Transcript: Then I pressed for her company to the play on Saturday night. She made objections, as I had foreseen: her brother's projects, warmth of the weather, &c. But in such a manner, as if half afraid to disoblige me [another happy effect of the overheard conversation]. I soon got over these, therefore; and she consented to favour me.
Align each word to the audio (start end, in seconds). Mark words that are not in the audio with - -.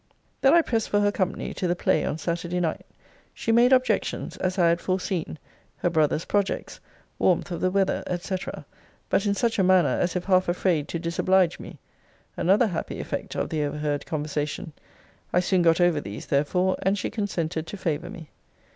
Then 0.41 0.55
I 0.55 0.63
pressed 0.63 0.89
for 0.89 0.99
her 0.99 1.11
company 1.11 1.53
to 1.53 1.67
the 1.67 1.75
play 1.75 2.03
on 2.03 2.17
Saturday 2.17 2.59
night. 2.59 2.87
She 3.35 3.51
made 3.51 3.71
objections, 3.71 4.35
as 4.37 4.57
I 4.57 4.69
had 4.69 4.81
foreseen: 4.81 5.37
her 5.77 5.91
brother's 5.91 6.25
projects, 6.25 6.79
warmth 7.19 7.51
of 7.51 7.61
the 7.61 7.69
weather, 7.69 8.03
&c. 8.19 8.35
But 9.11 9.27
in 9.27 9.35
such 9.35 9.59
a 9.59 9.63
manner, 9.63 9.89
as 10.01 10.15
if 10.15 10.23
half 10.25 10.49
afraid 10.49 10.87
to 10.87 10.97
disoblige 10.99 11.59
me 11.59 11.77
[another 12.35 12.65
happy 12.65 12.99
effect 12.99 13.35
of 13.35 13.49
the 13.49 13.63
overheard 13.63 14.07
conversation]. 14.07 14.73
I 15.33 15.39
soon 15.39 15.61
got 15.61 15.79
over 15.79 16.01
these, 16.01 16.25
therefore; 16.25 16.77
and 16.81 16.97
she 16.97 17.11
consented 17.11 17.67
to 17.67 17.77
favour 17.77 18.09
me. 18.09 18.31